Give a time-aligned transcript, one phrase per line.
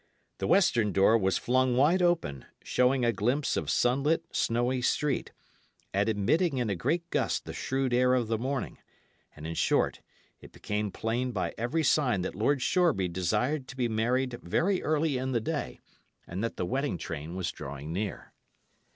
[0.39, 5.31] The western door was flung wide open, showing a glimpse of sunlit, snowy street,
[5.93, 8.79] and admitting in a great gust the shrewd air of the morning;
[9.35, 10.01] and in short,
[10.39, 15.19] it became plain by every sign that Lord Shoreby desired to be married very early
[15.19, 15.79] in the day,
[16.25, 18.33] and that the wedding train was drawing near.